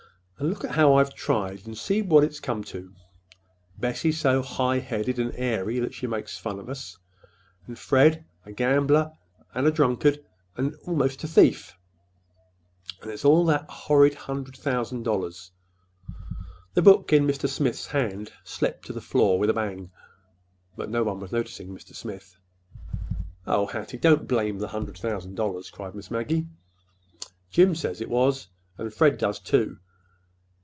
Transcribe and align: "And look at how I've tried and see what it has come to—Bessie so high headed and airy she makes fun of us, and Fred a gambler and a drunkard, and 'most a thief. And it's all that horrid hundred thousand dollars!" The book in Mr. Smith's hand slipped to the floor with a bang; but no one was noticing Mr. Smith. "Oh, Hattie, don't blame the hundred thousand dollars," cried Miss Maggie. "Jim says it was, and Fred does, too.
"And 0.39 0.49
look 0.49 0.63
at 0.65 0.71
how 0.71 0.95
I've 0.95 1.13
tried 1.13 1.67
and 1.67 1.77
see 1.77 2.01
what 2.01 2.23
it 2.23 2.31
has 2.31 2.39
come 2.39 2.63
to—Bessie 2.63 4.11
so 4.11 4.41
high 4.41 4.79
headed 4.79 5.19
and 5.19 5.31
airy 5.35 5.87
she 5.91 6.07
makes 6.07 6.35
fun 6.39 6.57
of 6.57 6.67
us, 6.67 6.97
and 7.67 7.77
Fred 7.77 8.25
a 8.43 8.51
gambler 8.51 9.13
and 9.53 9.67
a 9.67 9.71
drunkard, 9.71 10.25
and 10.57 10.73
'most 10.87 11.23
a 11.23 11.27
thief. 11.27 11.77
And 13.03 13.11
it's 13.11 13.23
all 13.23 13.45
that 13.45 13.69
horrid 13.69 14.15
hundred 14.15 14.55
thousand 14.57 15.03
dollars!" 15.03 15.51
The 16.73 16.81
book 16.81 17.13
in 17.13 17.27
Mr. 17.27 17.47
Smith's 17.47 17.85
hand 17.85 18.33
slipped 18.43 18.87
to 18.87 18.93
the 18.93 18.99
floor 19.01 19.37
with 19.37 19.51
a 19.51 19.53
bang; 19.53 19.91
but 20.75 20.89
no 20.89 21.03
one 21.03 21.19
was 21.19 21.31
noticing 21.31 21.69
Mr. 21.69 21.95
Smith. 21.95 22.35
"Oh, 23.45 23.67
Hattie, 23.67 23.99
don't 23.99 24.27
blame 24.27 24.57
the 24.57 24.69
hundred 24.69 24.97
thousand 24.97 25.35
dollars," 25.35 25.69
cried 25.69 25.93
Miss 25.93 26.09
Maggie. 26.09 26.47
"Jim 27.51 27.75
says 27.75 28.01
it 28.01 28.09
was, 28.09 28.47
and 28.79 28.91
Fred 28.91 29.19
does, 29.19 29.39
too. 29.39 29.77